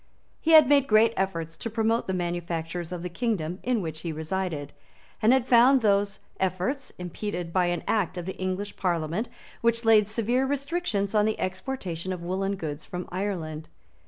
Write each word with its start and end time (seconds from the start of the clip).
He 0.39 0.53
had 0.53 0.67
made 0.67 0.87
great 0.87 1.13
efforts 1.15 1.55
to 1.57 1.69
promote 1.69 2.07
the 2.07 2.13
manufactures 2.15 2.91
of 2.91 3.03
the 3.03 3.07
kingdom 3.09 3.59
in 3.61 3.83
which 3.83 3.99
he 3.99 4.11
resided; 4.11 4.73
and 5.21 5.31
he 5.31 5.35
had 5.35 5.45
found 5.45 5.81
those 5.81 6.21
efforts 6.39 6.91
impeded 6.97 7.53
by 7.53 7.67
an 7.67 7.83
Act 7.87 8.17
of 8.17 8.25
the 8.25 8.35
English 8.37 8.75
Parliament 8.75 9.29
which 9.61 9.85
laid 9.85 10.07
severe 10.07 10.47
restrictions 10.47 11.13
on 11.13 11.25
the 11.25 11.39
exportation 11.39 12.11
of 12.11 12.23
woollen 12.23 12.55
goods 12.55 12.83
from 12.83 13.07
Ireland. 13.11 13.69